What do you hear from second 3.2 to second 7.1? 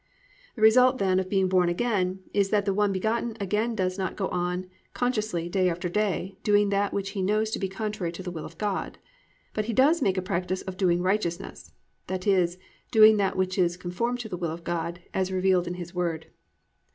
again does not go on consciously day after day doing that